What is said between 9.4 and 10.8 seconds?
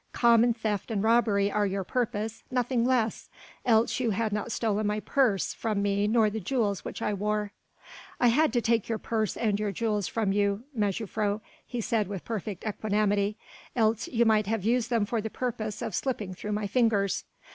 your jewels from you,